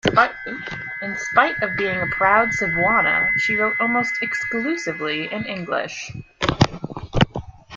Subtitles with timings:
[1.03, 6.11] In spite of being a proud Cebuana, she wrote almost exclusively in English.